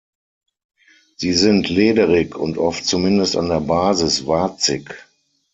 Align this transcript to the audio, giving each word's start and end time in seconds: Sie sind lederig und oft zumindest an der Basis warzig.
Sie 1.17 1.31
sind 1.31 1.69
lederig 1.69 2.35
und 2.35 2.57
oft 2.57 2.83
zumindest 2.87 3.35
an 3.37 3.49
der 3.49 3.59
Basis 3.61 4.25
warzig. 4.25 4.95